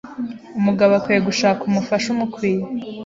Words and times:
Umugabo 0.59 0.91
akwiye 0.99 1.19
gushaka 1.29 1.61
umufasha 1.65 2.07
umukwiye 2.15 2.61